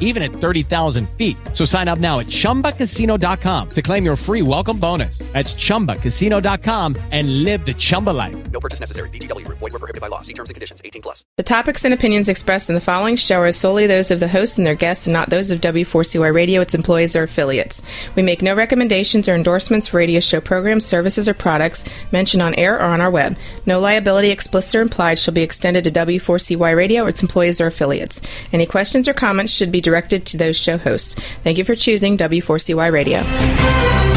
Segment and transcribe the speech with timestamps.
[0.00, 1.36] even at 30,000 feet.
[1.52, 5.18] So sign up now at ChumbaCasino.com to claim your free welcome bonus.
[5.32, 8.50] That's ChumbaCasino.com and live the Chumba life.
[8.50, 9.10] No purchase necessary.
[9.10, 9.46] VGW.
[9.48, 10.22] Void were prohibited by law.
[10.22, 10.82] See terms and conditions.
[10.84, 11.24] 18 plus.
[11.36, 14.58] The topics and opinions expressed in the following show are solely those of the host
[14.58, 17.82] and their guests and not those of W4CY Radio, its employees, or affiliates.
[18.14, 22.54] We make no recommendations or endorsements for radio show programs, services, or products mentioned on
[22.54, 23.36] air or on our web.
[23.66, 27.66] No liability, explicit or implied, shall be extended to W4CY Radio or its employees or
[27.66, 28.20] affiliates.
[28.52, 31.14] Any questions or comments should be directed to those show hosts.
[31.42, 34.07] Thank you for choosing W4CY Radio.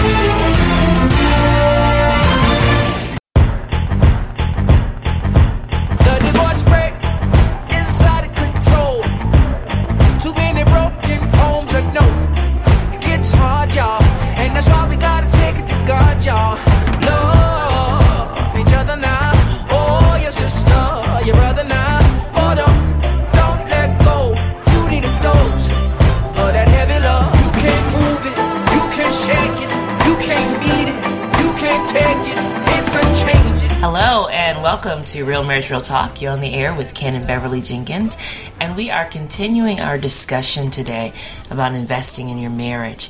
[35.12, 36.22] To Real Marriage Real Talk.
[36.22, 38.18] You're on the air with Ken and Beverly Jenkins,
[38.62, 41.12] and we are continuing our discussion today
[41.50, 43.10] about investing in your marriage.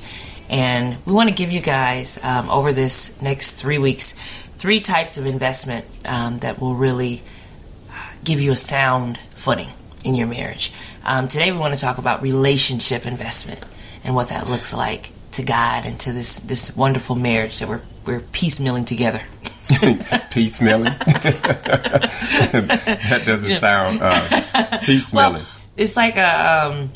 [0.50, 4.14] And we want to give you guys um, over this next three weeks
[4.58, 7.22] three types of investment um, that will really
[8.24, 9.70] give you a sound footing
[10.04, 10.74] in your marriage.
[11.06, 13.64] Um, today we want to talk about relationship investment
[14.04, 17.82] and what that looks like to God and to this this wonderful marriage that we're
[18.08, 19.22] we're piecemealing together.
[20.32, 20.98] Piecemealing.
[23.09, 24.12] that doesn't sound uh,
[24.84, 25.34] piecemealing.
[25.34, 25.46] Well,
[25.78, 26.90] it's like a um,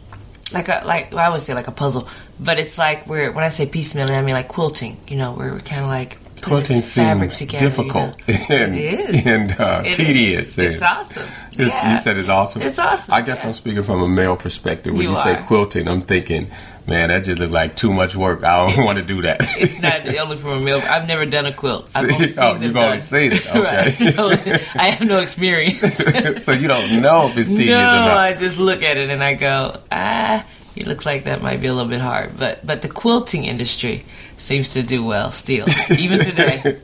[0.53, 2.07] like a like well, I would say like a puzzle,
[2.39, 4.97] but it's like we're when I say piecemealing, I mean like quilting.
[5.07, 7.65] You know, we're, we're kind of like Quilting seams together.
[7.65, 8.39] difficult you know?
[8.49, 9.27] and, It is.
[9.27, 10.57] and uh, It tedious.
[10.57, 11.23] It's awesome.
[11.53, 11.91] it's- Yeah.
[11.91, 12.61] You said it's awesome.
[12.61, 13.47] It's awesome, I guess yeah.
[13.47, 14.93] I'm speaking from a male perspective.
[14.93, 16.47] When you, You say quilting, I'm thinking,
[16.87, 18.43] man, that just look like too much work.
[18.43, 19.41] I don't want to do that.
[19.59, 20.81] It's not only from a male.
[20.89, 21.91] I've never done a quilt.
[21.95, 22.29] I've only See?
[22.37, 23.47] seen Oh, you've only seen it.
[23.47, 24.13] Okay.
[24.15, 24.75] Right.
[24.75, 25.97] I have no experience.
[26.43, 28.17] so you don't know if it's tedious no, or not.
[28.17, 30.45] I just look at it and I go, ah,
[30.75, 32.37] it looks like that might be a little bit hard.
[32.37, 34.03] But but the quilting industry
[34.37, 35.65] seems to do well still,
[35.97, 36.79] even today.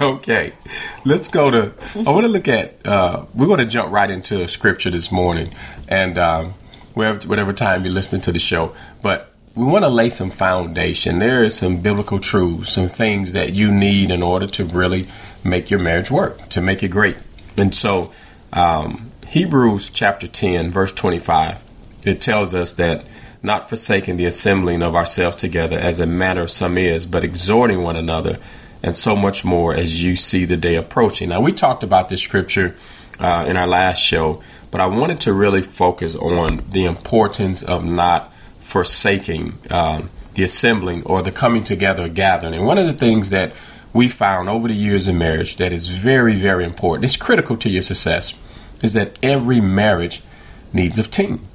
[0.00, 0.52] okay,
[1.04, 1.72] let's go to.
[2.06, 2.86] I want to look at.
[2.86, 5.50] Uh, we're going to jump right into a scripture this morning,
[5.88, 6.54] and um,
[6.94, 11.20] wherever, whatever time you're listening to the show, but we want to lay some foundation.
[11.20, 15.06] There is some biblical truths, some things that you need in order to really
[15.44, 17.16] make your marriage work, to make it great.
[17.56, 18.12] And so,
[18.52, 21.62] um, Hebrews chapter 10, verse 25,
[22.04, 23.04] it tells us that
[23.44, 27.82] not forsaking the assembling of ourselves together as a matter of some is, but exhorting
[27.82, 28.38] one another,
[28.82, 31.28] and so much more as you see the day approaching.
[31.28, 32.74] Now, we talked about this scripture
[33.20, 37.84] uh, in our last show, but I wanted to really focus on the importance of
[37.84, 42.54] not forsaking um, the assembling or the coming together gathering.
[42.54, 43.52] And one of the things that
[43.92, 47.68] we found over the years in marriage that is very, very important, it's critical to
[47.68, 48.40] your success,
[48.82, 50.22] is that every marriage
[50.72, 51.46] needs a team.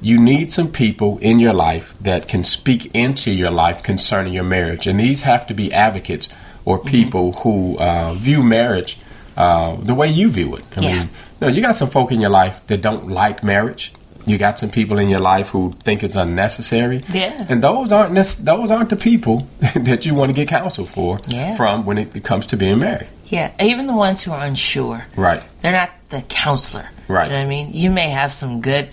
[0.00, 4.44] You need some people in your life that can speak into your life concerning your
[4.44, 4.86] marriage.
[4.86, 6.28] And these have to be advocates
[6.64, 8.98] or people who uh, view marriage
[9.36, 10.64] uh, the way you view it.
[10.76, 10.92] I Yeah.
[10.98, 11.08] mean, you,
[11.40, 13.92] know, you got some folk in your life that don't like marriage.
[14.26, 17.02] You got some people in your life who think it's unnecessary.
[17.12, 17.46] Yeah.
[17.48, 21.20] And those aren't nec- those aren't the people that you want to get counsel for
[21.26, 21.56] Yeah.
[21.56, 23.08] from when it comes to being married.
[23.28, 25.06] Yeah, even the ones who are unsure.
[25.16, 25.42] Right.
[25.60, 26.88] They're not the counselor.
[27.08, 27.26] Right.
[27.26, 27.70] You know what I mean?
[27.72, 28.88] You may have some good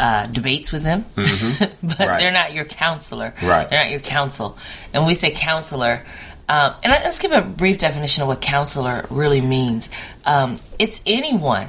[0.00, 2.02] uh, debates with them, but Mm-hmm.
[2.02, 2.18] Right.
[2.20, 3.34] they're not your counselor.
[3.42, 3.68] Right.
[3.68, 4.58] They're not your counsel.
[4.92, 6.02] And when we say counselor,
[6.48, 9.90] um, and let- let's give a brief definition of what counselor really means.
[10.26, 11.68] Um, it's anyone,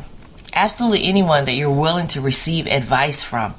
[0.54, 3.54] absolutely anyone that you're willing to receive advice from,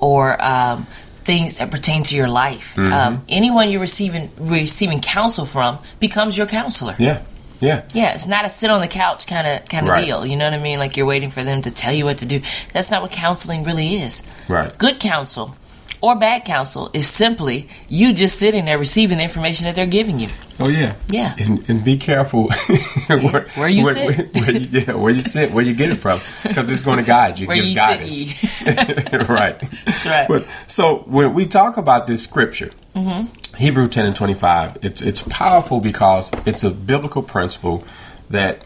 [0.00, 0.86] or um,
[1.24, 2.74] things that pertain to your life.
[2.76, 2.92] Mm-hmm.
[2.92, 6.94] Um, anyone you're receiving receiving counsel from becomes your counselor.
[6.98, 7.22] Yeah.
[7.60, 7.82] Yeah.
[7.94, 10.04] Yeah, it's not a sit on the couch kind of kind of Right.
[10.04, 10.24] deal.
[10.24, 10.78] You know what I mean?
[10.78, 12.40] Like you're waiting for them to tell you what to do.
[12.72, 14.22] That's not what counseling really is.
[14.48, 14.76] Right.
[14.78, 15.56] Good counsel
[16.00, 20.18] or bad counsel is simply you just sitting there receiving the information that they're giving
[20.20, 20.28] you.
[20.60, 20.94] Oh yeah.
[21.08, 21.34] Yeah.
[21.38, 22.50] And, and be careful
[23.08, 24.34] where, Where you where, sit.
[24.34, 26.98] Where, where you, yeah, where you sit, where you get it from, because it's going
[26.98, 27.46] to guide you.
[27.46, 28.34] Where gives you guidance.
[28.40, 29.58] sit, right.
[29.86, 30.28] That's right.
[30.28, 33.26] But, so when we talk about this scripture, mm-hmm.
[33.58, 37.84] Hebrew 10 and 25, it's, it's powerful because it's a biblical principle
[38.30, 38.62] that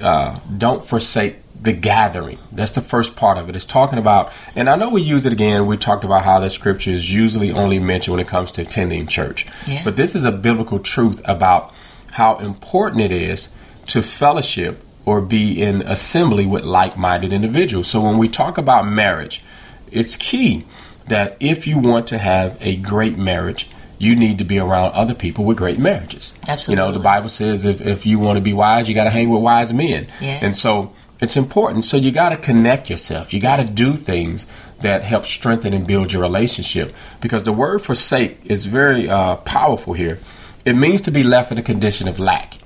[0.00, 2.38] uh, don't forsake the gathering.
[2.52, 3.56] That's the first part of it.
[3.56, 5.66] It's talking about, and I know we use it again.
[5.66, 9.08] We talked about how the scripture is usually only mentioned when it comes to attending
[9.08, 9.44] church.
[9.66, 9.82] Yeah.
[9.84, 11.74] But this is a biblical truth about
[12.12, 13.48] how important it is
[13.86, 17.88] to fellowship or be in assembly with like minded individuals.
[17.88, 19.42] So when we talk about marriage,
[19.90, 20.64] it's key
[21.08, 25.14] that if you want to have a great marriage, you need to be around other
[25.14, 26.34] people with great marriages.
[26.48, 26.82] Absolutely.
[26.82, 29.10] You know, the Bible says if, if you want to be wise, you got to
[29.10, 30.06] hang with wise men.
[30.20, 30.38] Yeah.
[30.40, 31.84] And so it's important.
[31.84, 33.34] So you got to connect yourself.
[33.34, 34.50] You got to do things
[34.80, 39.94] that help strengthen and build your relationship because the word forsake is very uh, powerful
[39.94, 40.18] here.
[40.64, 42.58] It means to be left in a condition of lack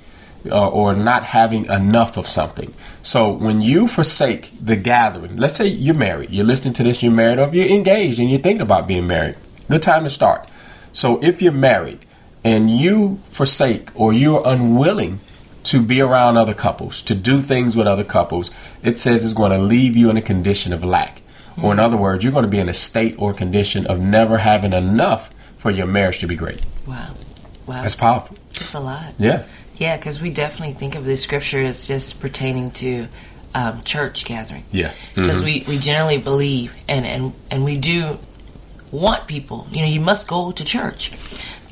[0.50, 2.74] uh, or not having enough of something.
[3.02, 7.12] So when you forsake the gathering, let's say you're married, you're listening to this, you're
[7.12, 9.36] married, or if you're engaged and you're thinking about being married,
[9.68, 10.48] good time to start.
[10.92, 12.00] So if you're married
[12.44, 15.20] and you forsake or you're unwilling
[15.64, 18.50] to be around other couples, to do things with other couples,
[18.82, 21.22] it says it's going to leave you in a condition of lack.
[21.62, 24.38] Or in other words, you're going to be in a state or condition of never
[24.38, 26.64] having enough for your marriage to be great.
[26.86, 27.14] Wow.
[27.66, 27.76] Wow.
[27.76, 28.36] That's powerful.
[28.54, 29.14] That's a lot.
[29.18, 29.44] Yeah.
[29.76, 33.06] Yeah, because we definitely think of this scripture as just pertaining to
[33.54, 34.64] um, church gathering.
[34.72, 34.92] Yeah.
[35.14, 38.18] Because we, we generally believe and, and, and we do
[38.92, 41.12] want people, you know, you must go to church.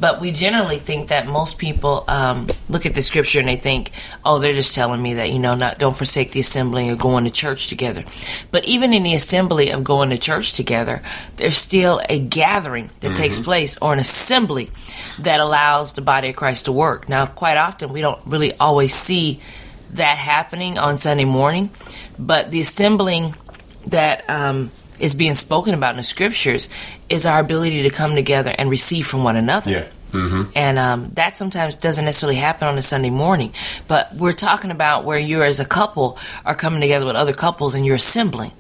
[0.01, 3.91] But we generally think that most people um, look at the scripture and they think,
[4.25, 7.25] oh, they're just telling me that, you know, not don't forsake the assembly or going
[7.25, 8.03] to church together.
[8.51, 11.03] But even in the assembly of going to church together,
[11.37, 14.71] there's still a gathering that takes place or an assembly
[15.19, 17.07] that allows the body of Christ to work.
[17.07, 19.41] Now, quite often, we don't really always see
[19.93, 21.69] that happening on Sunday morning,
[22.19, 23.35] but the assembling
[23.89, 26.69] that um, is being spoken about in the scriptures
[27.09, 29.71] is our ability to come together and receive from one another.
[29.71, 29.87] Yeah.
[30.13, 30.51] Mm-hmm.
[30.57, 33.53] And um, that sometimes doesn't necessarily happen on a Sunday morning.
[33.87, 37.75] But we're talking about where you, as a couple, are coming together with other couples
[37.75, 38.51] and you're assembling.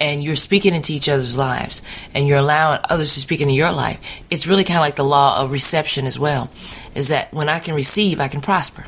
[0.00, 1.82] And you're speaking into each other's lives.
[2.14, 4.00] And you're allowing others to speak into your life.
[4.30, 6.50] It's really kind of like the law of reception as well.
[6.94, 8.84] Is that when I can receive, I can prosper.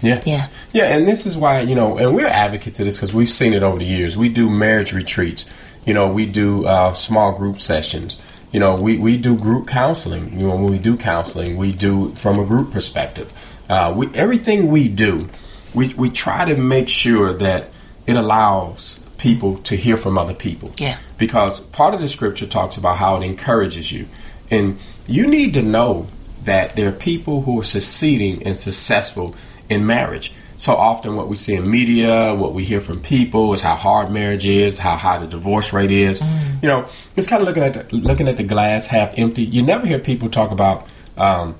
[0.00, 0.22] Yeah.
[0.24, 0.46] Yeah.
[0.72, 3.52] Yeah, and this is why, you know, and we're advocates of this because we've seen
[3.52, 4.16] it over the years.
[4.16, 5.50] We do marriage retreats.
[5.88, 8.20] You know, we do uh, small group sessions.
[8.52, 10.38] You know, we, we do group counseling.
[10.38, 13.32] You know, when we do counseling, we do from a group perspective.
[13.70, 15.30] Uh, we everything we do,
[15.74, 17.70] we we try to make sure that
[18.06, 20.72] it allows people to hear from other people.
[20.76, 20.98] Yeah.
[21.16, 24.08] Because part of the scripture talks about how it encourages you,
[24.50, 26.08] and you need to know
[26.42, 29.34] that there are people who are succeeding and successful
[29.70, 30.34] in marriage.
[30.58, 34.10] So often, what we see in media, what we hear from people, is how hard
[34.10, 36.20] marriage is, how high the divorce rate is.
[36.20, 36.62] Mm.
[36.62, 39.44] You know, it's kind of looking at the, looking at the glass half empty.
[39.44, 41.54] You never hear people talk about um,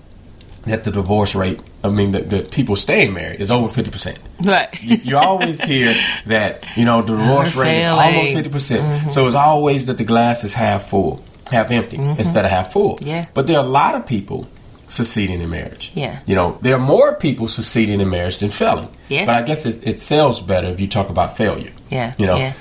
[0.67, 1.61] that the divorce rate.
[1.85, 4.19] I mean, that the people staying married is over fifty percent.
[4.43, 4.69] Right.
[4.83, 5.95] You always hear
[6.27, 8.83] that you know the divorce We're rate is almost fifty percent.
[8.83, 9.11] Mm-hmm.
[9.11, 12.19] So it's always that the glass is half full, half empty mm-hmm.
[12.19, 12.99] instead of half full.
[13.01, 13.27] Yeah.
[13.33, 14.49] But there are a lot of people
[14.89, 15.93] succeeding in marriage.
[15.95, 16.21] Yeah.
[16.27, 18.89] You know, there are more people succeeding in marriage than failing.
[19.09, 19.27] Yeah.
[19.27, 21.73] But I guess it, it sells better if you talk about failure.
[21.91, 22.15] Yeah.
[22.19, 22.37] You know.
[22.37, 22.53] Yeah.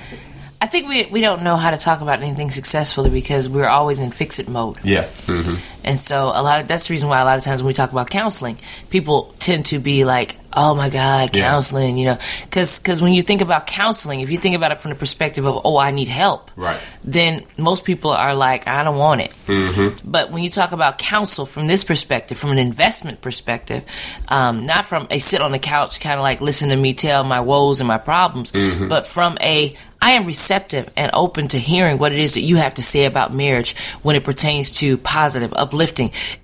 [0.60, 4.00] I think we we don't know how to talk about anything successfully because we're always
[4.00, 4.78] in fix it mode.
[4.84, 5.06] Yeah.
[5.26, 5.56] hmm
[5.88, 7.74] And so a lot of that's the reason why a lot of times when we
[7.74, 8.58] talk about counseling,
[8.90, 11.50] people tend to be like, "Oh my God, Yeah.
[11.50, 14.90] counseling," you know, because when you think about counseling, if you think about it from
[14.90, 16.78] the perspective of, "Oh, I need help," Right.
[17.06, 20.10] then most people are like, "I don't want it." Mm-hmm.
[20.12, 23.84] But when you talk about counsel from this perspective, from an investment perspective,
[24.28, 27.24] um, not from a sit on the couch kind of like listen to me tell
[27.24, 28.88] my woes and my problems, Mm-hmm.
[28.90, 32.58] but from a I am receptive and open to hearing what it is that you
[32.58, 35.77] have to say about marriage when it pertains to positive, uplifting,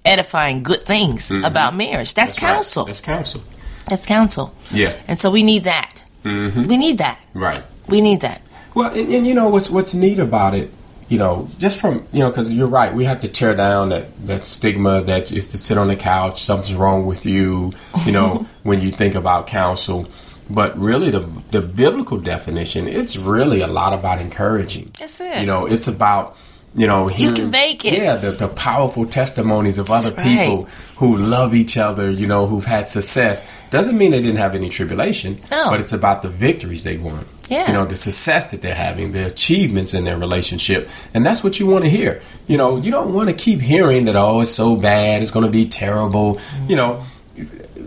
[0.05, 2.13] edifying, good things about marriage.
[2.13, 2.41] That's, Mm-hmm.
[2.41, 2.55] That's right.
[2.55, 2.85] counsel.
[2.85, 3.41] That's counsel.
[3.89, 4.53] That's counsel.
[4.71, 4.93] Yeah.
[5.07, 6.03] And so we need that.
[6.23, 6.63] Mm-hmm.
[6.63, 7.19] We need that.
[7.33, 7.63] Right.
[7.87, 8.41] We need that.
[8.75, 10.71] Well, and, and you know what's what's neat about it,
[11.09, 14.05] you know, just from you know, because you're right, we have to tear down that
[14.25, 17.73] that stigma that is to sit on the couch, something's wrong with you,
[18.05, 20.07] you know, when you think about counsel.
[20.49, 21.19] But really, the
[21.51, 24.91] the biblical definition, it's really a lot about encouraging.
[24.97, 25.39] That's it.
[25.41, 26.35] You know, it's about
[26.75, 27.93] you know You can hearing- make it.
[27.93, 30.25] Yeah, the, the powerful testimonies of That's other right.
[30.25, 30.63] people
[30.97, 32.09] who love each other.
[32.09, 33.49] You know, who've had success.
[33.69, 35.37] Doesn't mean they didn't have any tribulation.
[35.51, 35.69] No.
[35.69, 37.25] But it's about the victories they won.
[37.49, 37.67] Yeah.
[37.67, 40.89] You know, the success that they're having, the achievements in their relationship.
[41.13, 42.21] And that's what you want to hear.
[42.47, 45.45] You know, you don't want to keep hearing that, oh, it's so bad, it's going
[45.45, 46.35] to be terrible.
[46.35, 46.69] Mm-hmm.
[46.69, 47.03] You know,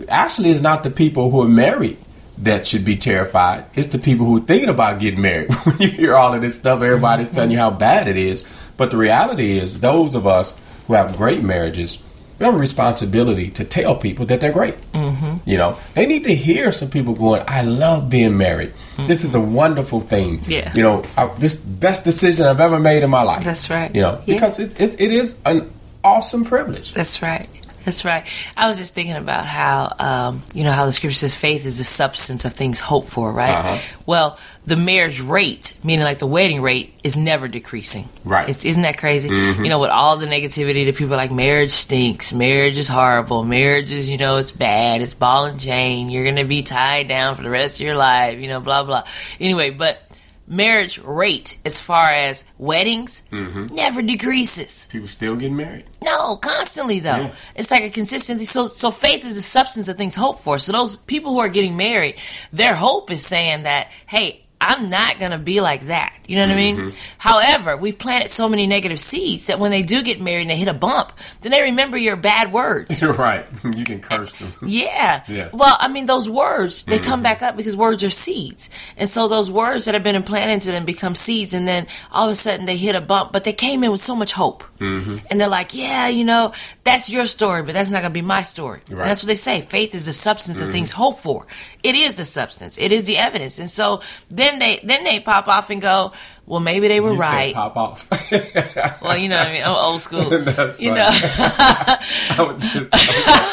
[0.09, 1.97] actually, it's not the people who are married
[2.39, 3.65] that should be terrified.
[3.75, 5.55] It's the people who are thinking about getting married.
[5.65, 7.35] when you hear all of this stuff, everybody's mm-hmm.
[7.35, 8.43] telling you how bad it is.
[8.77, 12.03] But the reality is, those of us who have great marriages,
[12.39, 14.77] we have a responsibility to tell people that they're great.
[14.93, 15.49] Mm-hmm.
[15.49, 18.73] You know, they need to hear some people going, "I love being married.
[18.99, 20.41] This is a wonderful thing.
[20.47, 20.73] Yeah.
[20.75, 23.45] You know, I, this best decision I've ever made in my life.
[23.45, 23.95] That's right.
[23.95, 24.35] You know, Yeah.
[24.35, 25.71] because it, it, it is an
[26.05, 26.93] awesome privilege.
[26.95, 27.49] That's right.
[27.87, 28.27] That's right.
[28.57, 31.79] I was just thinking about how, um, you know, how the scripture says faith is
[31.79, 33.55] the substance of things hoped for, right?
[33.55, 33.79] Uh-huh.
[34.05, 38.07] Well, the marriage rate, meaning like the wedding rate, is never decreasing.
[38.25, 38.49] Right.
[38.49, 39.29] It's, isn't that crazy?
[39.29, 43.45] You know, with all the negativity that people are like, marriage stinks, marriage is horrible,
[43.45, 47.07] marriage is, you know, it's bad, it's ball and chain, you're going to be tied
[47.07, 49.05] down for the rest of your life, you know, blah, blah.
[49.39, 50.03] Anyway, but
[50.47, 53.67] marriage rate as far as weddings mm-hmm.
[53.75, 54.89] never decreases.
[54.91, 55.85] People still getting married.
[56.03, 57.17] No, constantly though.
[57.17, 57.35] Yeah.
[57.55, 58.45] It's like a consistency.
[58.45, 60.59] So, so faith is the substance of things hoped for.
[60.59, 62.17] So those people who are getting married,
[62.53, 66.15] their hope is saying that, hey, I'm not gonna be like that.
[66.27, 66.77] You know what I mean?
[66.77, 66.97] Mm-hmm.
[67.19, 70.57] However, we've planted so many negative seeds that when they do get married and they
[70.57, 73.01] hit a bump, then they remember your bad words.
[73.03, 73.47] You're right.
[73.77, 74.53] You can curse them.
[74.67, 75.23] Yeah.
[75.29, 75.51] Yeah.
[75.53, 78.71] Well, I mean, those words, they come back up because words are seeds.
[78.97, 81.53] And so those words that have been implanted into them become seeds.
[81.53, 84.01] And then all of a sudden they hit a bump, but they came in with
[84.01, 84.65] so much hope.
[84.79, 85.27] Mm-hmm.
[85.31, 86.53] And they're like, yeah, you know,
[86.85, 88.79] that's your story, but that's not going to be my story.
[88.79, 88.89] Right.
[88.89, 88.99] Mm-hmm.
[88.99, 89.61] that's what they say.
[89.61, 91.47] Faith is the substance of things hoped for.
[91.83, 92.79] It is the substance.
[92.79, 93.59] It is the evidence.
[93.59, 96.13] And so then they, then they pop off and go,
[96.47, 97.55] well, maybe they were You right.
[97.55, 98.09] pop off.
[99.03, 99.63] Well, you know what I mean?
[99.63, 100.29] I'm old school.
[100.31, 101.01] That's you funny.
[101.01, 102.91] know, I was just,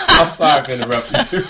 [0.10, 1.46] I'm sorry for interrupting you.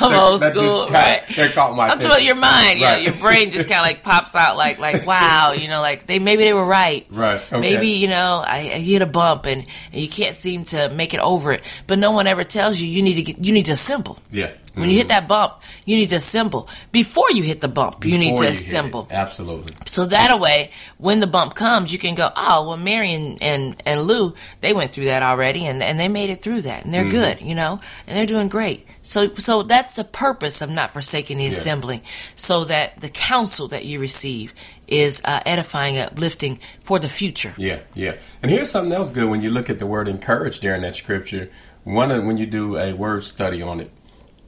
[0.00, 1.22] I'm old That school, caught- right?
[1.36, 2.10] That caught my I'm attention.
[2.10, 2.78] talking about your mind.
[2.80, 3.02] You know, Right.
[3.04, 6.18] your brain just kind of like pops out, like like wow, you know, like they
[6.18, 7.06] maybe they were right.
[7.10, 7.60] Right, okay.
[7.60, 11.14] Maybe you know I, I hit a bump and, and you can't seem to make
[11.14, 13.66] it over it, but no one ever tells you you need to get you need
[13.66, 14.18] to assemble.
[14.30, 14.50] Yeah.
[14.74, 16.68] When you hit that bump, you need to assemble.
[16.92, 18.52] Before you hit the bump, you need Before to it.
[18.52, 19.06] assemble.
[19.10, 19.74] Absolutely.
[19.86, 23.82] So that way, when the bump comes, you can go, oh, well, Mary and, and,
[23.84, 26.94] and Lou, they went through that already and, and they made it through that and
[26.94, 28.86] they're good, you know, and they're doing great.
[29.02, 32.02] So, so that's the purpose of not forsaking the assembly
[32.34, 34.54] so that the counsel that you receive
[34.88, 37.54] is uh, edifying, uplifting for the future.
[37.56, 38.16] Yeah, yeah.
[38.42, 40.96] And here's something else good when you look at the word encourage there in that
[40.96, 41.50] scripture.
[41.84, 43.90] One of when you do a word study on it,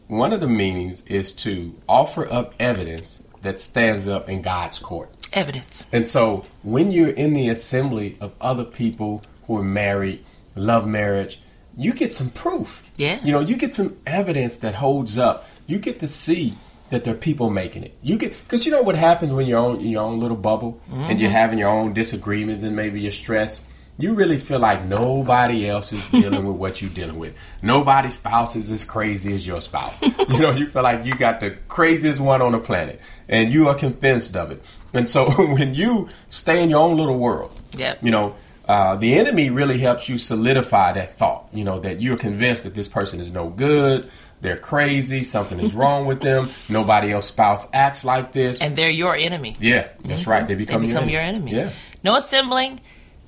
[0.09, 5.11] one of the meanings is to offer up evidence that stands up in God's court.
[5.33, 5.87] Evidence.
[5.93, 11.41] And so when you're in the assembly of other people who are married, love marriage,
[11.77, 12.89] you get some proof.
[12.97, 13.21] Yeah.
[13.25, 15.49] You know, you get some evidence that holds up.
[15.67, 16.55] You get to see
[16.91, 17.97] that there are people making it.
[18.03, 20.81] You get because you know what happens when you're on in your own little bubble
[20.91, 21.37] and you're mm-hmm.
[21.37, 23.67] having your own disagreements and maybe you're stressed.
[23.97, 27.37] You really feel like nobody else is dealing with what you're dealing with.
[27.63, 30.03] Nobody's spouse is as crazy as your spouse.
[30.29, 33.69] you know, you feel like you got the craziest one on the planet, and you
[33.69, 34.61] are convinced of it.
[34.93, 37.99] And so when you stay in your own little world, Yep.
[38.03, 38.35] you know,
[38.67, 41.47] uh, the enemy really helps you solidify that thought.
[41.53, 44.11] You know that you're convinced that this person is no good.
[44.41, 45.23] They're crazy.
[45.23, 46.47] Something is wrong with them.
[46.69, 48.61] Nobody else spouse acts like this.
[48.61, 49.55] And they're your enemy.
[49.61, 50.47] yeah, that's right.
[50.49, 51.53] They become, They become, become your enemy.
[51.53, 51.71] Yeah,
[52.03, 52.81] No assembling,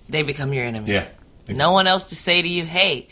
[0.09, 0.93] they become your enemy.
[0.93, 1.07] yeah.
[1.49, 3.07] No one else to say to you, hey,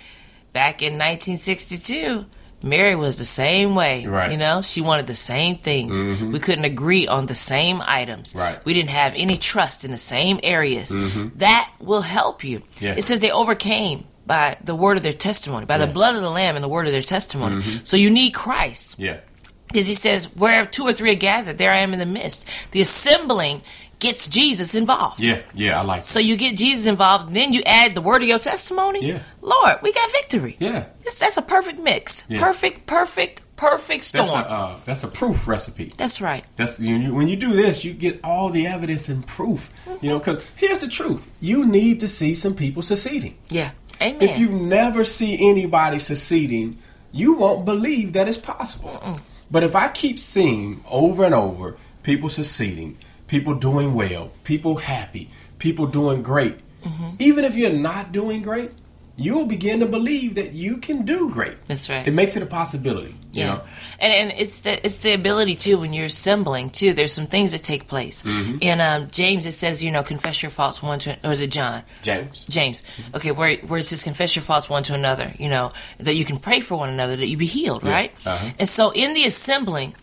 [0.52, 2.26] back in 1962,
[2.64, 4.06] Mary was the same way.
[4.06, 4.24] Right.
[4.24, 4.32] Mm-hmm.
[4.32, 6.02] You know, she wanted the same things.
[6.02, 8.34] We couldn't agree on the same items.
[8.34, 8.64] Right.
[8.64, 10.90] We didn't have any trust in the same areas.
[11.36, 12.60] That will help you.
[12.60, 12.84] Mm-hmm.
[12.84, 12.94] Yeah.
[12.96, 16.30] It says they overcame by the word of their testimony, by the blood of the
[16.30, 17.60] Lamb and the word of their testimony.
[17.84, 18.98] So you need Christ.
[18.98, 19.20] Yeah.
[19.68, 22.48] Because he says, where two or three are gathered, there I am in the midst.
[22.70, 23.60] The assembling
[24.04, 25.18] gets Jesus involved.
[25.20, 26.25] Yeah, yeah, I like So that.
[26.28, 29.00] you get Jesus involved, and then you add the word of your testimony.
[29.11, 29.20] Yeah.
[29.40, 30.56] Lord, we got victory.
[30.61, 30.84] Yeah.
[31.02, 32.26] That's, that's a perfect mix.
[32.28, 32.40] Yeah.
[32.40, 34.26] Perfect, perfect, perfect storm.
[34.26, 35.92] That's a uh, that's a proof recipe.
[35.96, 36.44] That's right.
[36.56, 39.70] That's you, you, when you do this, you get all the evidence and proof.
[40.02, 43.34] You know, because here's the truth: you need to see some people succeeding.
[43.50, 43.70] Yeah.
[44.02, 44.20] Amen.
[44.28, 46.78] If you never see anybody succeeding,
[47.12, 49.20] you won't believe that it's possible.
[49.50, 52.96] But if I keep seeing over and over people succeeding,
[53.26, 57.16] people doing well, people happy, people doing great, Mm-hmm.
[57.19, 58.71] even if you're not doing great,
[59.16, 61.57] you'll begin to believe that you can do great.
[61.66, 62.07] That's right.
[62.07, 63.14] It makes it a possibility.
[63.33, 63.62] You Yeah, know?
[64.00, 66.93] and and it's the it's the ability too when you're assembling too.
[66.93, 68.23] There's some things that take place.
[68.23, 68.59] Mm-hmm.
[68.61, 71.50] In um, James, it says you know confess your faults one to or is it
[71.50, 71.85] John?
[72.02, 72.45] James.
[72.45, 72.85] James.
[73.14, 75.33] Okay, where where it says confess your faults one to another.
[75.38, 78.12] You know that you can pray for one another that you be healed, right?
[78.26, 78.50] uh-huh.
[78.59, 79.95] And so in the assembling.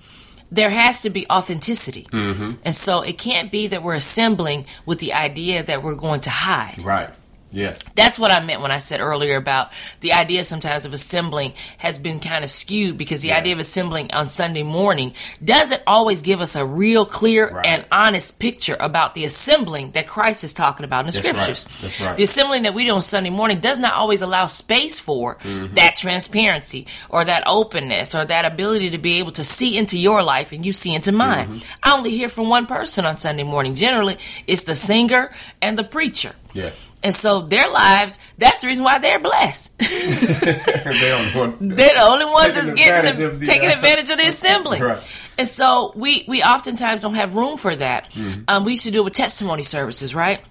[0.52, 2.04] There has to be authenticity.
[2.12, 2.60] Mm-hmm.
[2.64, 6.30] And so it can't be that we're assembling with the idea that we're going to
[6.30, 6.82] hide.
[6.84, 7.10] Right.
[7.52, 7.76] Yeah.
[7.96, 12.00] That's what I meant when I said earlier about the idea sometimes of assembling has
[12.00, 13.38] been kind of skewed because the Yeah.
[13.38, 17.66] idea of assembling on Sunday morning doesn't always give us a real clear Right.
[17.66, 21.36] and honest picture about the assembling that Christ is talking about in the That's right.
[21.58, 21.66] scriptures.
[21.82, 22.16] That's right.
[22.18, 25.74] The assembling that we do on Sunday morning does not always allow space for Mm-hmm.
[25.76, 30.24] that transparency or that openness or that ability to be able to see into your
[30.24, 31.48] life and you see into mine.
[31.48, 31.74] Mm-hmm.
[31.84, 33.74] I only hear from one person on Sunday morning.
[33.74, 34.18] Generally,
[34.48, 35.32] it's the singer
[35.62, 36.34] and the preacher.
[36.54, 36.70] Yeah.
[37.04, 39.78] And so their lives, that's the reason why they're blessed.
[39.80, 39.86] they
[41.60, 44.82] they're the only ones that's getting advantage the, the, taking uh, advantage of the assembly.
[44.82, 45.16] Right.
[45.38, 48.12] And so we we oftentimes don't have room for that.
[48.12, 48.44] Mm-hmm.
[48.48, 50.42] Um, we used to do it with testimony services, right?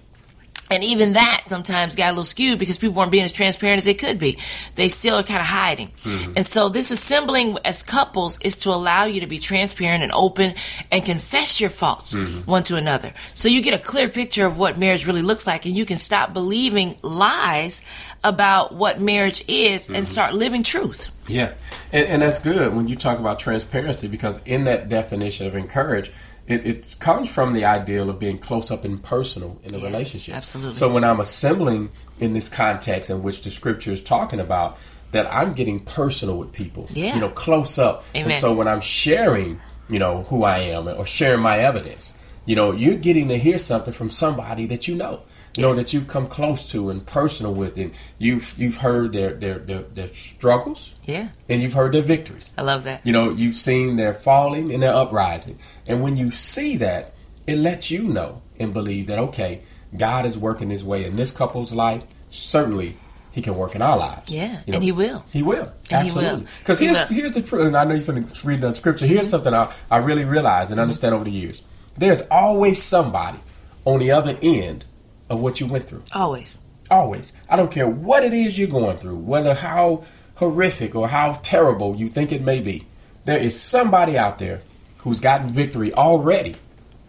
[0.71, 3.85] And even that sometimes got a little skewed because people weren't being as transparent as
[3.85, 4.37] they could be.
[4.75, 5.89] They still are kind of hiding.
[6.03, 6.33] Mm-hmm.
[6.37, 10.53] And so this assembling as couples is to allow you to be transparent and open
[10.91, 12.49] and confess your faults Mm-hmm.
[12.49, 13.11] one to another.
[13.33, 15.97] So you get a clear picture of what marriage really looks like and you can
[15.97, 17.85] stop believing lies
[18.23, 19.95] about what marriage is Mm-hmm.
[19.95, 21.09] and start living truth.
[21.27, 21.53] Yeah,
[21.93, 26.11] and, and that's good when you talk about transparency because in that definition of encourage,
[26.51, 29.85] it, it comes from the ideal of being close up and personal in a Yes,
[29.85, 30.35] relationship.
[30.35, 30.73] absolutely.
[30.73, 31.89] So when I'm assembling
[32.19, 34.77] in this context in which the scripture is talking about,
[35.11, 37.13] that I'm getting personal with people, Yeah.
[37.15, 38.03] you know, close up.
[38.15, 38.31] Amen.
[38.31, 42.13] And so when I'm sharing, you know, who I am or sharing my evidence,
[42.45, 45.21] you know, you're getting to hear something from somebody that you know.
[45.55, 49.33] You know that you've come close to and personal with, and you've you've heard their
[49.33, 52.53] their their, their struggles, Yeah, and you've heard their victories.
[52.57, 53.05] I love that.
[53.05, 55.59] You know, you've seen their falling and their uprising.
[55.87, 57.13] And when you see that,
[57.47, 59.61] it lets you know and believe that, okay,
[59.97, 62.03] God is working his way in this couple's life.
[62.29, 62.95] Certainly,
[63.31, 64.33] he can work in our lives.
[64.33, 65.23] Yeah, You and he will.
[65.31, 65.71] He will.
[65.89, 66.47] And Absolutely.
[66.59, 67.07] Because He here's, will.
[67.07, 67.67] here's the truth.
[67.67, 69.05] And I know you're going to read the scripture.
[69.05, 69.43] Here's mm-hmm.
[69.43, 70.83] something I, I really realized and mm-hmm.
[70.83, 71.61] understand over the years.
[71.97, 73.39] There's always somebody
[73.85, 74.85] on the other end
[75.31, 76.03] of what you went through.
[76.13, 76.59] Always.
[76.91, 77.31] Always.
[77.49, 80.03] I don't care what it is you're going through, whether how
[80.35, 82.85] horrific or how terrible you think it may be.
[83.25, 84.61] There is somebody out there
[84.99, 86.55] who's gotten victory already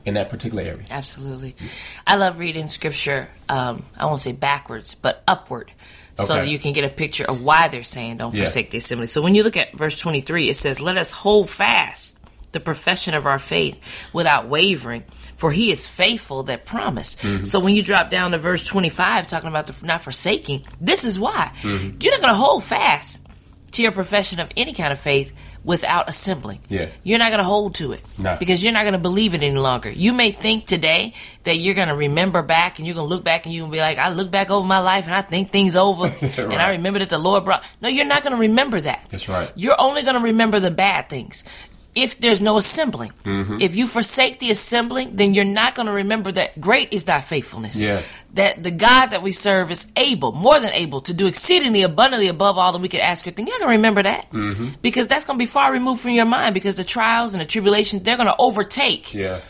[0.04, 0.84] in that particular area.
[0.90, 1.54] Absolutely.
[2.06, 5.72] I love reading scripture, um, I won't say backwards, but upward.
[6.18, 6.44] So Okay.
[6.44, 8.40] that you can get a picture of why they're saying don't Yeah.
[8.44, 9.06] forsake the assembly.
[9.06, 12.18] So when you look at verse 23, it says, Let us hold fast
[12.52, 13.80] the profession of our faith
[14.12, 15.04] without wavering,
[15.42, 17.18] for he is faithful that promised.
[17.18, 17.42] Mm-hmm.
[17.42, 21.18] So when you drop down to verse 25, talking about the not forsaking, this is
[21.18, 21.50] why.
[21.62, 21.96] Mm-hmm.
[22.00, 23.26] You're not going to hold fast
[23.72, 26.60] to your profession of any kind of faith without assembling.
[26.68, 26.90] Yeah.
[27.02, 28.36] You're not going to hold to it No.
[28.38, 29.90] because you're not going to believe it any longer.
[29.90, 33.24] You may think today that you're going to remember back and you're going to look
[33.24, 35.22] back and you're going to be like, I look back over my life and I
[35.22, 36.06] think things over
[36.38, 37.64] and I remember that the Lord brought.
[37.80, 39.06] No, you're not going to remember that.
[39.08, 39.50] That's right.
[39.56, 41.42] You're only going to remember the bad things.
[41.94, 43.60] If there's no assembling, Mm-hmm.
[43.60, 47.20] if you forsake the assembling, then you're not going to remember that great is thy
[47.20, 47.82] faithfulness.
[47.82, 48.00] Yeah.
[48.34, 52.28] That the God that we serve is able, more than able, to do exceedingly abundantly
[52.28, 53.48] above all that we could ask or think.
[53.48, 54.68] You're going to remember that Mm-hmm.
[54.80, 57.46] because that's going to be far removed from your mind because the trials and the
[57.46, 59.40] tribulations they're going to overtake Yeah.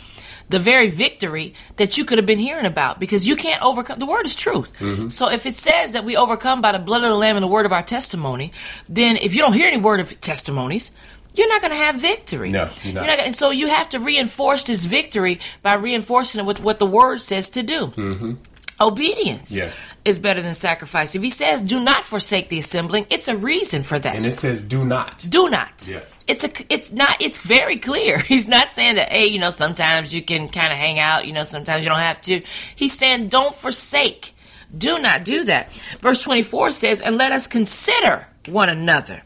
[0.48, 4.06] the very victory that you could have been hearing about because you can't overcome the
[4.06, 5.08] word is truth Mm-hmm.
[5.10, 7.46] so if it says that we overcome by the blood of the lamb and the
[7.56, 8.50] word of our testimony
[8.88, 10.90] then if you don't hear any word of testimonies
[11.34, 12.50] you're not going to have victory.
[12.50, 13.06] No, you're not.
[13.06, 16.86] gonna, and so you have to reinforce this victory by reinforcing it with what the
[16.86, 17.86] word says to do.
[17.88, 18.32] Mm-hmm.
[18.80, 19.70] Obedience Yeah.
[20.04, 21.14] is better than sacrifice.
[21.14, 24.32] If he says, "Do not forsake the assembling," it's a reason for that And it
[24.32, 25.24] says, do not.
[25.28, 25.86] do not.
[25.88, 26.00] Yeah.
[26.26, 26.50] It's a.
[26.68, 27.20] It's not.
[27.20, 28.18] It's very clear.
[28.32, 29.10] He's not saying that.
[29.10, 31.26] Hey, you know, sometimes you can kind of hang out.
[31.26, 32.40] You know, sometimes you don't have to.
[32.76, 34.32] He's saying, don't forsake.
[34.76, 35.72] Do not do that.
[36.00, 39.22] Verse twenty four says, and let us consider one another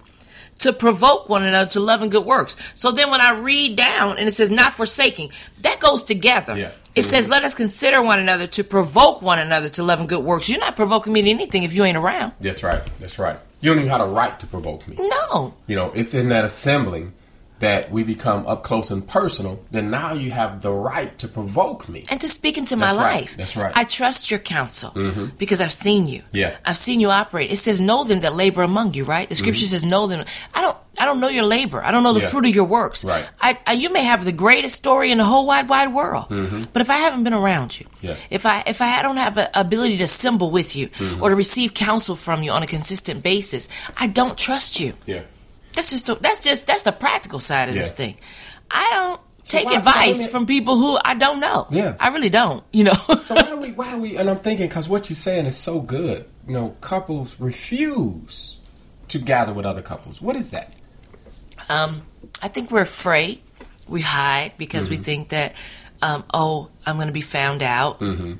[0.58, 2.56] to provoke one another to love and good works.
[2.74, 5.30] So then when I read down and it says not forsaking,
[5.62, 6.56] that goes together.
[6.56, 6.72] Yeah.
[6.94, 10.24] It says let us consider one another to provoke one another to love and good
[10.24, 10.48] works.
[10.48, 12.32] You're not provoking me to anything if you ain't around.
[12.40, 12.82] That's right.
[12.98, 13.38] That's right.
[13.60, 14.96] You don't even have a right to provoke me.
[14.98, 15.54] No.
[15.66, 17.12] You know, it's in that assembling
[17.60, 21.88] that we become up close and personal, then now you have the right to provoke
[21.88, 22.02] me.
[22.10, 22.96] and to speak into my right.
[22.96, 23.36] life.
[23.36, 23.70] That's right.
[23.70, 23.78] Mm-hmm.
[23.80, 24.90] I trust your counsel
[25.38, 26.22] because I've seen you.
[26.32, 26.56] Yeah.
[26.64, 27.50] I've seen you operate.
[27.50, 29.28] It says, "Know them that labor among you." Right?
[29.28, 30.76] The scripture says, "Know them." I don't.
[30.98, 31.82] I don't know your labor.
[31.82, 32.24] I don't know the Mm-hmm.
[32.26, 32.30] Yeah.
[32.30, 33.04] fruit of your works.
[33.04, 33.28] Right.
[33.40, 36.24] I, I, you may have the greatest story in the whole wide, wide world,
[36.72, 38.06] but if I haven't been around you, Mm-hmm.
[38.06, 38.16] Yeah.
[38.30, 41.22] if I if I don't have an ability to assemble with you Mm-hmm.
[41.22, 43.68] or to receive counsel from you on a consistent basis,
[44.00, 44.92] I don't trust you.
[45.06, 45.22] Yeah.
[45.76, 48.16] That's just the, that's just that's the practical side of this thing.
[48.70, 51.68] I don't So take why- advice let me- from people who I don't know.
[51.70, 51.94] Yeah.
[52.00, 52.64] I really don't.
[52.72, 52.94] You know.
[53.22, 53.70] So why do we?
[53.72, 54.16] Why do we?
[54.16, 56.24] And I'm thinking because what you're saying is so good.
[56.48, 58.58] You know, couples refuse
[59.08, 60.20] to gather with other couples.
[60.20, 60.72] What is that?
[61.68, 62.02] um,
[62.42, 63.40] I think we're afraid.
[63.88, 65.54] We hide because we think that,
[66.02, 68.00] um, oh, I'm going to be found out.
[68.00, 68.34] Mm-hmm.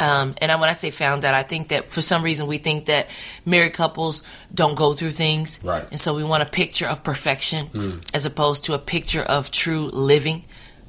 [0.00, 2.58] Um, and I, when I say found out, I think that for some reason we
[2.58, 3.08] think that
[3.44, 4.22] married couples
[4.54, 5.84] don't go through things, Right.
[5.90, 8.10] And so we want a picture of perfection mm.
[8.14, 10.44] as opposed to a picture of true living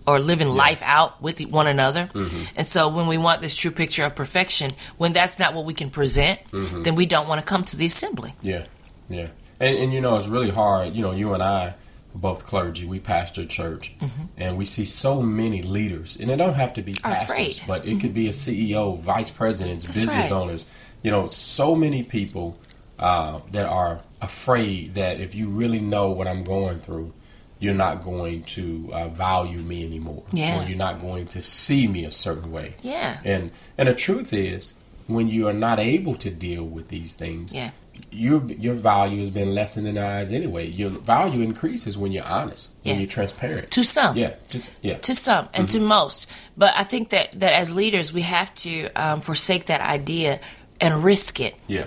[0.06, 2.06] or living life out with one another.
[2.14, 2.44] Mm-hmm.
[2.56, 5.74] And so when we want this true picture of perfection, when that's not what we
[5.74, 6.84] can present, mm-hmm.
[6.84, 8.34] then we don't want to come to the assembly.
[8.42, 8.66] Yeah,
[9.10, 9.28] yeah.
[9.60, 10.96] And and you know it's really hard.
[10.96, 11.74] You know, you and I
[12.16, 12.86] both clergy.
[12.86, 13.94] We pastor church,
[14.38, 17.62] and we see so many leaders, and they don't have to be pastors, afraid.
[17.68, 20.32] but it could be a CEO, vice presidents, That's business right.
[20.32, 20.66] owners.
[21.04, 22.58] You know, so many people
[22.98, 27.14] uh, that are afraid that if you really know what I'm going through,
[27.60, 30.60] you're not going to uh, value me anymore, Yeah.
[30.64, 32.76] or you're not going to see me a certain way.
[32.82, 33.20] Yeah.
[33.24, 34.74] And and the truth is,
[35.08, 37.72] when you are not able to deal with these things, Yeah.
[38.12, 40.68] Your your value has been lessened in eyes anyway.
[40.68, 43.02] Your value increases when you're honest, when Yeah.
[43.02, 43.72] you're transparent.
[43.72, 44.18] To some.
[44.18, 44.98] Yeah, just yeah.
[44.98, 45.80] to some and Mm-hmm.
[45.80, 46.30] to most.
[46.58, 50.40] But I think that, that as leaders, we have to um, forsake that idea
[50.82, 51.86] and risk it Yeah,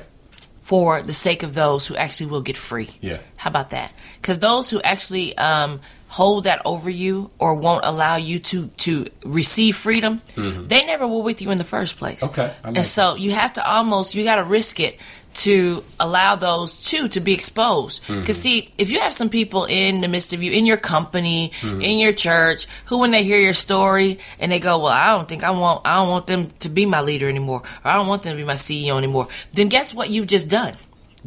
[0.62, 2.88] for the sake of those who actually will get free.
[3.00, 3.92] yeah, How about that?
[4.20, 9.06] Because those who actually um, hold that over you or won't allow you to to
[9.24, 12.20] receive freedom, they never were with you in the first place.
[12.20, 12.32] Mm-hmm.
[12.40, 14.98] Okay, like and so you have to almost you got to risk it
[15.34, 18.02] to allow those two to be exposed.
[18.04, 18.20] Mm-hmm.
[18.20, 21.52] Because see, if you have some people in the midst of you, in your company,
[21.62, 21.80] Mm-hmm.
[21.82, 25.28] in your church, who when they hear your story and they go, "Well, I don't
[25.28, 28.06] think I want I don't want them to be my leader anymore, or I don't
[28.08, 30.74] want them to be my CEO anymore," then guess what you've just done?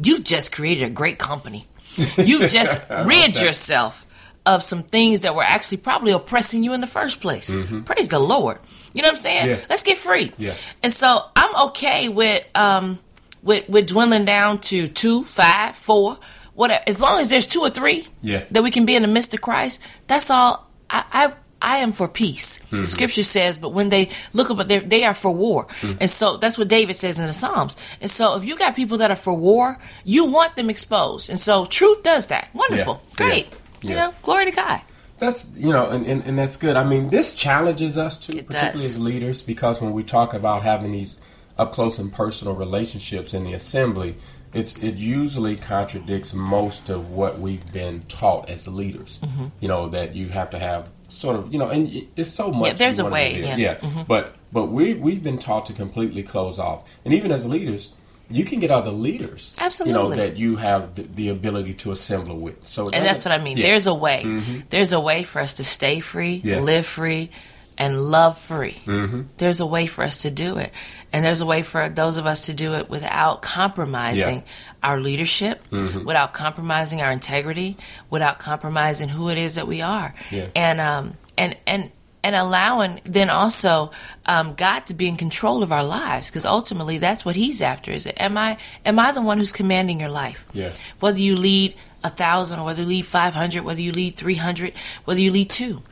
[0.02, 1.66] You've just created a great company.
[2.18, 4.04] You've just rid yourself
[4.44, 7.50] of some things that were actually probably oppressing you in the first place.
[7.84, 8.58] Praise the Lord.
[8.92, 9.46] You know what I'm saying?
[9.48, 9.60] Mm-hmm.
[9.60, 9.66] Yeah.
[9.70, 10.32] Let's get free.
[10.38, 10.52] Yeah.
[10.82, 12.98] And so I'm okay with um
[13.46, 16.18] with dwindling down to two, five, four,
[16.54, 16.82] whatever.
[16.86, 18.44] As long as there's two or three Yeah.
[18.50, 20.66] that we can be in the midst of Christ, that's all.
[20.90, 21.32] I I,
[21.62, 22.58] I am for peace.
[22.58, 22.78] Mm-hmm.
[22.78, 25.98] The scripture says, but when they look up, they they are for war, Mm-hmm.
[26.00, 27.76] and so that's what David says in the Psalms.
[28.00, 31.38] And so if you got people that are for war, you want them exposed, and
[31.40, 32.48] so truth does that.
[32.54, 33.16] Wonderful, Yeah.
[33.16, 33.46] great.
[33.82, 33.90] Yeah.
[33.90, 34.80] You know, glory to God.
[35.18, 36.76] That's you know, and, and, and that's good.
[36.76, 38.96] I mean, this challenges us too, It particularly does.
[38.96, 41.20] as leaders, because when we talk about having these
[41.58, 44.16] up close and personal relationships in the assembly,
[44.52, 49.18] it's it usually contradicts most of what we've been taught as leaders.
[49.18, 49.46] Mm-hmm.
[49.60, 52.78] You know that you have to have sort of you know, and it's so much.
[52.78, 53.60] there's a way, do.
[53.60, 53.76] yeah.
[53.76, 54.02] Mm-hmm.
[54.06, 57.92] But but we we've been taught to completely close off, and even as leaders.
[58.28, 61.92] You can get other leaders, absolutely, you know, that you have the, the ability to
[61.92, 62.66] assemble with.
[62.66, 63.56] So, And that's what I mean.
[63.56, 63.68] yeah.
[63.68, 64.24] There's a way.
[64.68, 66.58] There's a way for us to stay free, Yeah.
[66.58, 67.30] live free,
[67.78, 68.72] and love free.
[68.86, 69.22] Mm-hmm.
[69.38, 70.72] There's a way for us to do it.
[71.12, 74.42] And there's a way for those of us to do it without compromising
[74.82, 76.04] our leadership, Mm-hmm.
[76.04, 77.76] without compromising our integrity,
[78.10, 80.14] without compromising who it is that we are.
[80.30, 80.48] Yeah.
[80.54, 81.90] And um and and
[82.24, 83.92] and allowing then also
[84.26, 87.92] um, God to be in control of our lives because ultimately that's what He's after.
[87.92, 90.44] Is it am I am I the one who's commanding your life?
[90.52, 90.72] Yeah.
[90.98, 94.34] Whether you lead a thousand or whether you lead five hundred, whether you lead three
[94.36, 94.72] hundred,
[95.04, 95.82] whether you lead two.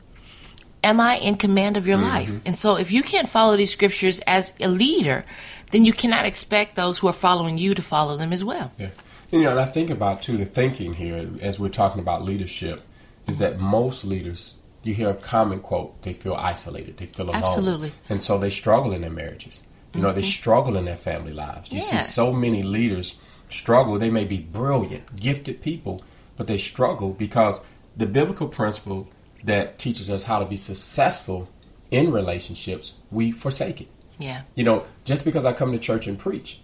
[0.85, 2.15] Am I in command of your Mm-hmm.
[2.17, 2.31] life?
[2.45, 5.25] And so if you can't follow these scriptures as a leader,
[5.71, 8.71] then you cannot expect those who are following you to follow them as well.
[8.77, 8.91] Yeah.
[9.31, 12.81] You know, and I think about too the thinking here as we're talking about leadership
[13.27, 17.41] is that most leaders, you hear a common quote, they feel isolated, they feel alone,
[17.43, 17.91] Absolutely.
[18.07, 19.63] and so they struggle in their marriages.
[19.95, 21.73] You know, they struggle in their family lives.
[21.73, 23.17] You see so many leaders
[23.49, 23.97] struggle.
[23.97, 26.03] They may be brilliant, gifted people,
[26.37, 27.65] but they struggle because
[27.97, 29.07] the biblical principle
[29.45, 31.47] that teaches us how to be successful
[31.91, 33.87] in relationships, we forsake it.
[34.17, 34.41] Yeah.
[34.55, 36.59] You know, just because I come to church and preach,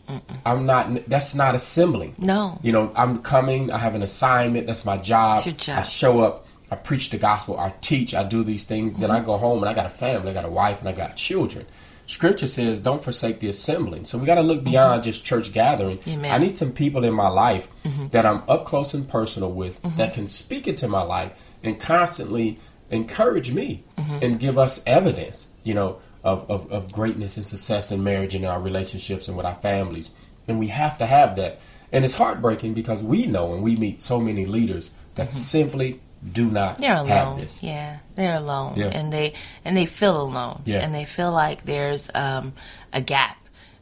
[0.46, 1.06] I'm not.
[1.08, 2.16] That's not assembling.
[2.20, 2.58] No.
[2.64, 3.72] You know, I'm coming.
[3.72, 4.68] I have an assignment.
[4.68, 5.44] That's my job.
[5.58, 5.80] Job.
[5.80, 6.48] I show up.
[6.72, 7.60] I preach the gospel.
[7.60, 8.14] I teach.
[8.16, 8.94] I do these things.
[8.96, 9.26] Then I Mm-hmm.
[9.26, 10.32] go home and I got a family.
[10.32, 11.66] I got a wife and I got children.
[12.08, 15.98] Scripture says, "Don't forsake the assembling." So we got to look beyond just church gathering.
[15.98, 16.10] Mm-hmm.
[16.20, 16.32] Amen.
[16.32, 17.68] I need some people in my life
[18.12, 22.58] that I'm up close and personal with that can speak into my life and constantly
[22.92, 24.24] encourage me Mm-hmm.
[24.26, 28.46] and give us evidence, you know, of, of, of greatness and success in marriage and
[28.46, 30.10] our relationships and with our families.
[30.48, 31.60] And we have to have that.
[31.92, 36.00] And it's heartbreaking because we know and we meet so many leaders that simply
[36.34, 36.82] do not Mm-hmm.
[36.82, 37.40] They're have alone.
[37.42, 37.64] this.
[37.64, 38.88] Yeah, they're alone, Yeah.
[38.88, 39.34] and they
[39.66, 40.80] and they feel alone, Yeah.
[40.84, 42.54] and they feel like there's um,
[42.94, 43.38] a gap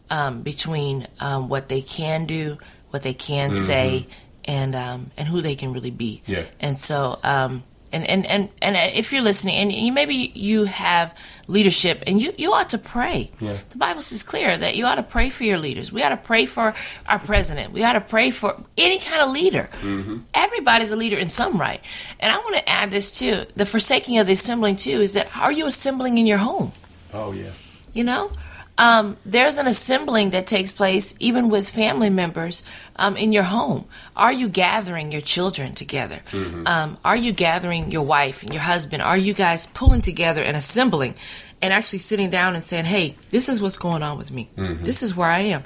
[0.09, 2.57] um, between um, what they can do,
[2.91, 4.07] what they can say,
[4.45, 6.21] and um, and who they can really be.
[6.23, 6.31] Mm-hmm.
[6.33, 6.43] Yeah.
[6.59, 10.65] And so, um, and, and and and uh, if you're listening, and you maybe you
[10.65, 11.15] have
[11.47, 13.31] leadership, and you you ought to pray.
[13.39, 13.57] Yeah.
[13.69, 15.91] The Bible says clear that you ought to pray for your leaders.
[15.91, 16.73] We ought to pray for
[17.07, 17.73] our president.
[17.73, 19.69] We ought to pray for any kind of leader.
[19.71, 20.19] Mm-hmm.
[20.33, 21.81] Everybody's a leader in some right.
[22.19, 25.35] And I want to add this too: the forsaking of the assembling too is that
[25.37, 26.71] are you assembling in your home?
[27.13, 27.51] Oh, yeah.
[27.93, 28.31] You know,
[28.79, 32.63] um, there's an assembling that takes place even with family members
[32.95, 33.85] um, in your home.
[34.15, 36.19] Are you gathering your children together?
[36.65, 39.03] Um, are you gathering your wife and your husband?
[39.03, 41.13] Are you guys pulling together and assembling
[41.61, 44.49] and actually sitting down and saying, hey, this is what's going on with me?
[44.55, 45.63] This is where I am.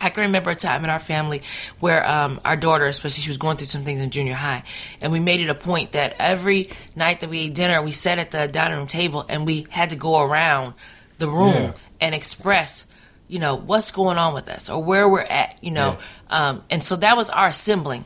[0.00, 1.42] I can remember a time in our family
[1.78, 4.64] where um, our daughter, especially, she was going through some things in junior high,
[5.00, 8.18] and we made it a point that every night that we ate dinner, we sat
[8.18, 10.74] at the dining room table and we had to go around
[11.18, 11.72] the room Yeah.
[12.02, 12.86] And express,
[13.28, 15.96] you know, what's going on with us or where we're at, you know.
[16.28, 18.04] Um, and so that was our assembling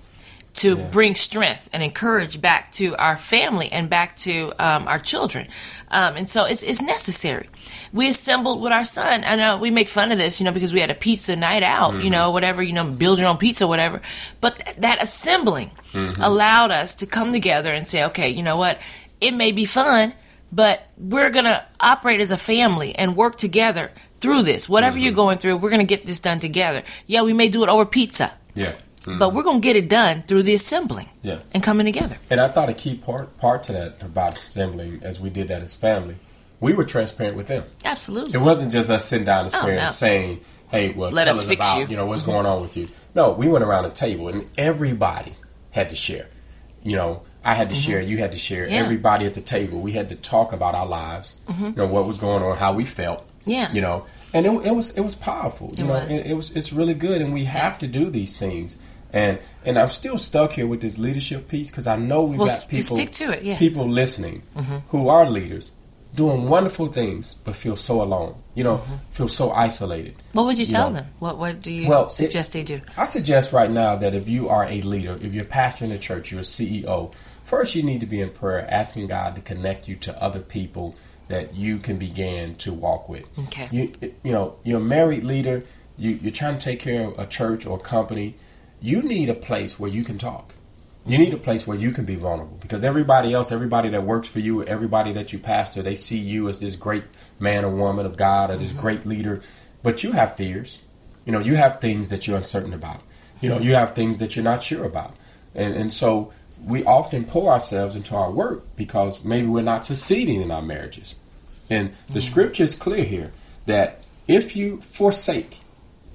[0.55, 5.47] to bring strength and encourage back to our family and back to um, our children.
[5.91, 7.49] Um, and so it's, it's necessary.
[7.93, 9.23] We assembled with our son.
[9.25, 11.63] I know we make fun of this, you know, because we had a pizza night
[11.63, 14.01] out, you know, whatever, you know, build your own pizza, whatever.
[14.41, 15.73] But th- that assembling
[16.21, 18.81] allowed us to come together and say, okay, you know what?
[19.21, 20.13] It may be fun,
[20.53, 24.69] but we're going to operate as a family and work together through this.
[24.69, 25.17] Whatever you're mm-hmm.
[25.17, 26.83] going through, we're going to get this done together.
[27.07, 28.73] Yeah, we may do it over pizza, Yeah.
[29.03, 29.19] Mm-hmm.
[29.19, 31.39] but we're going to get it done through the assembling Yeah.
[31.53, 32.17] and coming together.
[32.31, 35.63] And I thought a key part part to that about assembling, as we did that
[35.63, 36.17] as family,
[36.61, 37.65] we were transparent with them.
[37.85, 38.35] Absolutely.
[38.35, 40.07] It wasn't just us sitting down as Oh, parents no.
[40.09, 42.33] saying, "Hey, well, Let tell us us, fix about you." know what's mm-hmm.
[42.33, 45.35] going on with you." No, we went around the table and everybody
[45.71, 46.29] had to share.
[46.83, 48.01] You know, I had to share.
[48.01, 48.63] You had to share.
[48.65, 48.71] Mm-hmm.
[48.73, 48.77] Yeah.
[48.81, 48.85] Mm-hmm.
[48.87, 51.37] Everybody at the table, we had to talk about our lives.
[51.61, 53.25] You know what was going on, how we felt.
[53.45, 53.73] Yeah.
[53.73, 55.69] You know, and it, it was it was powerful.
[55.77, 56.19] You It know, was.
[56.19, 58.79] It, it was it's really good, and we have to do these things.
[59.13, 62.49] And and I'm still stuck here with this leadership piece because I know we've Well,
[62.49, 63.57] got people stick to it, yeah.
[63.57, 63.91] Mm-hmm.
[63.91, 64.43] listening
[64.89, 65.71] who are leaders
[66.15, 68.35] doing wonderful things but feel so alone.
[68.55, 68.77] You know,
[69.13, 70.15] feel so isolated.
[70.33, 70.97] What would you You tell know.
[71.01, 71.07] them?
[71.21, 72.81] What What do you Well, it- suggest they do?
[72.97, 75.91] I suggest right now that if you are a leader, if you're a pastor in
[75.91, 77.13] the church, you're a CEO,
[77.47, 80.97] first you need to be in prayer, asking God to connect you to other people
[81.29, 83.27] that you can begin to walk with.
[83.39, 83.69] Okay.
[83.71, 85.63] You you know, you're a married leader,
[85.97, 88.35] you, you're trying to take care of a church or a company,
[88.81, 90.55] you need a place where you can talk.
[91.07, 94.29] You need a place where you can be vulnerable because everybody else, everybody that works
[94.29, 97.05] for you, everybody that you pastor, they see you as this great
[97.39, 98.81] man or woman of God or this mm-hmm.
[98.81, 99.41] great leader,
[99.85, 100.81] but you have fears.
[101.25, 103.03] You know, you have things that you're uncertain about.
[103.41, 105.15] You know, you have things that you're not sure about.
[105.55, 106.33] And and so
[106.65, 111.15] we often pull ourselves into our work because maybe we're not succeeding in our marriages.
[111.71, 113.33] And the scripture is clear here
[113.67, 115.59] that if you forsake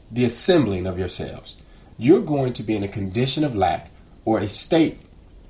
[0.10, 1.56] the assembling of yourselves,
[1.98, 3.90] you're going to be in a condition of lack
[4.26, 4.98] or a state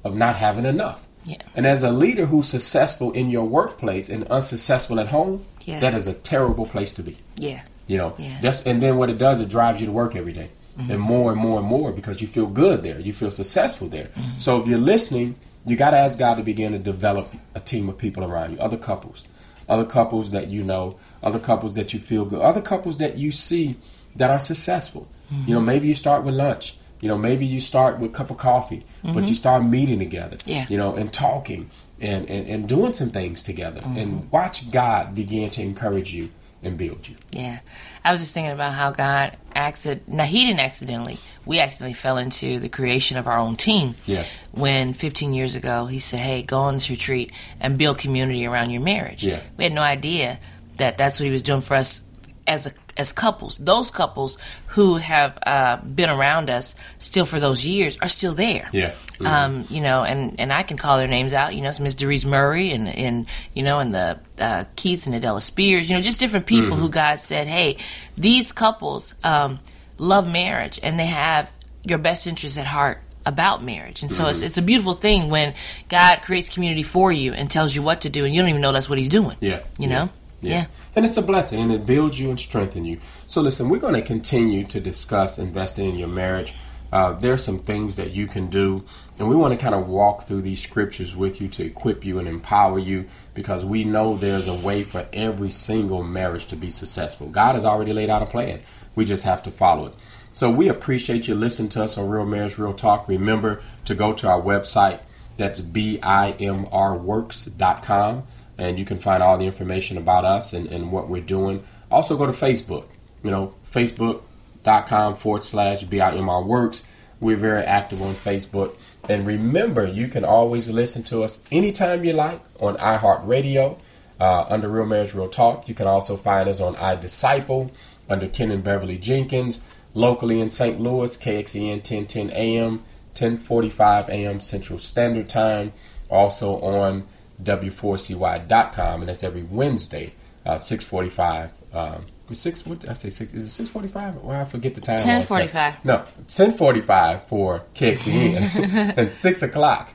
[0.04, 1.08] of not having enough.
[1.24, 1.38] Yeah.
[1.56, 5.80] And as a leader who's successful in your workplace and unsuccessful at home, Yeah.
[5.80, 7.18] that is a terrible place to be.
[7.38, 7.62] Yeah.
[7.88, 8.32] You know, Yeah.
[8.32, 8.42] Mm-hmm.
[8.42, 10.50] just and then what it does, it drives you to work every day.
[10.78, 14.06] And more and more and more because you feel good there, you feel successful there.
[14.06, 14.38] Mm-hmm.
[14.38, 17.90] So if you're listening, you got to ask God to begin to develop a team
[17.90, 19.26] of people around you, other couples,
[19.70, 23.32] other couples that you know, other couples that you feel good, other couples that you
[23.32, 23.76] see
[24.16, 25.08] that are successful.
[25.48, 26.76] You know, maybe you start with lunch.
[27.00, 30.38] You know, maybe you start with a cup of coffee, but you start meeting together.
[30.46, 30.66] Yeah.
[30.70, 31.70] You know, and talking
[32.02, 36.30] and, and, and doing some things together, and watch God begin to encourage you
[36.64, 37.16] and build you.
[37.32, 37.60] Yeah.
[38.04, 40.08] I was just thinking about how God acted.
[40.08, 41.18] Now, He didn't accidentally.
[41.46, 43.96] We accidentally fell into the creation of our own team.
[44.06, 44.26] Yeah.
[44.52, 48.72] When 15 years ago, He said, hey, go on this retreat and build community around
[48.72, 49.24] your marriage.
[49.24, 49.42] Yeah.
[49.58, 50.40] We had no idea
[50.78, 52.08] that that's what He was doing for us
[52.48, 53.58] as a, as couples.
[53.58, 58.70] Those couples who have uh, been around us still for those years are still there.
[58.72, 58.94] Yeah.
[59.20, 61.54] Um, you know, and, and I can call their names out.
[61.54, 65.16] You know, it's Miss Doris Murray and, and you know, and the uh, Keith and
[65.16, 65.90] Adela Spears.
[65.90, 67.78] You know, just different people who God said, hey,
[68.18, 69.60] these couples um,
[69.98, 71.52] love marriage and they have
[71.84, 74.02] your best interest at heart about marriage.
[74.02, 75.54] And so it's, it's a beautiful thing when
[75.90, 78.62] God creates community for you and tells you what to do and you don't even
[78.62, 79.38] know that's what He's doing.
[79.40, 79.62] Yeah.
[79.78, 80.10] You know?
[80.42, 80.66] Yeah.
[80.96, 83.00] And it's a blessing and it builds you and strengthens you.
[83.28, 86.54] So listen, we're going to continue to discuss investing in your marriage.
[86.92, 88.84] uh, there's some things that you can do.
[89.18, 92.20] And we want to kind of walk through these scriptures with you to equip you
[92.20, 96.70] and empower you because we know there's a way for every single marriage to be
[96.70, 97.30] successful.
[97.30, 98.60] God has already laid out a plan.
[98.96, 99.94] We just have to follow it.
[100.34, 103.08] So we appreciate you listening to us on Real Marriage, Real Talk.
[103.08, 105.00] Remember to go to our website.
[105.38, 108.24] That's BIMRworks.com.
[108.62, 111.64] And you can find all the information about us and, and what we're doing.
[111.90, 112.86] Also go to Facebook.
[113.24, 116.86] You know, Facebook.com forward slash BIMRworks.
[117.20, 118.80] We're very active on Facebook.
[119.10, 123.80] And remember, you can always listen to us anytime you like on iHeartRadio
[124.20, 125.68] uh, under Real Marriage, Real Talk.
[125.68, 127.72] You can also find us on iDisciple
[128.08, 129.64] under Ken and Beverly Jenkins.
[129.96, 130.80] Locally in St.
[130.80, 132.84] Louis, KXEN 1010 AM,
[133.18, 135.74] 1045 AM Central Standard Time.
[136.10, 137.06] Also on
[137.44, 140.14] W4CY.com, and that's every Wednesday,
[140.46, 141.52] uh, 645.
[141.74, 142.66] Um, six.
[142.66, 143.10] What did I say?
[143.10, 143.34] Six.
[143.34, 144.16] Is it six forty-five?
[144.16, 145.00] Well, I forget the time.
[145.00, 145.84] Ten forty-five.
[145.84, 149.94] No, ten forty-five for KXEN, and six o'clock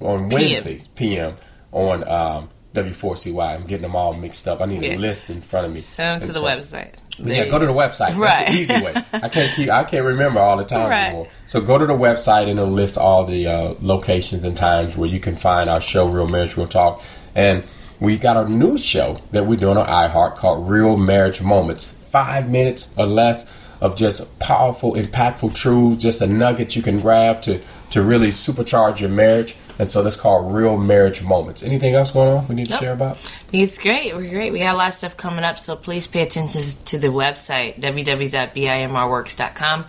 [0.00, 1.34] on Wednesdays PM,
[1.72, 3.54] on um, W4CY.
[3.54, 4.60] I'm getting them all mixed up.
[4.60, 4.96] I need Yeah.
[4.96, 5.80] a list in front of me.
[5.80, 6.78] Send them to And the so-
[7.22, 8.16] yeah, go to the website.
[8.16, 8.46] Right.
[8.46, 8.94] That's the easy way.
[9.12, 9.70] I can't keep.
[9.70, 11.04] I can't remember all the times Right.
[11.08, 11.28] anymore.
[11.46, 15.08] So go to the website and it'll list all the uh, locations and times where
[15.08, 17.02] you can find our show, Real Marriage, Real Talk.
[17.34, 17.64] And
[18.00, 21.90] we got a new show that we're doing on iHeart called Real Marriage Moments.
[21.90, 27.40] Five minutes or less of just powerful, impactful truths, just a nugget you can grab
[27.42, 29.56] to to really supercharge your marriage.
[29.78, 31.62] And so that's called Real Marriage Moments.
[31.62, 32.80] Anything else going on we need to Nope.
[32.80, 33.16] share about?
[33.52, 34.14] It's great.
[34.14, 34.52] We're great.
[34.52, 37.80] We got a lot of stuff coming up, so please pay attention to the website,
[37.80, 39.84] www.bimrworks.com,